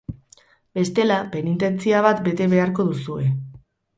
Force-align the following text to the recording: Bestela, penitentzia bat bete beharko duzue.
Bestela, 0.77 1.17
penitentzia 1.35 2.01
bat 2.07 2.23
bete 2.29 2.49
beharko 2.55 2.87
duzue. 2.91 3.29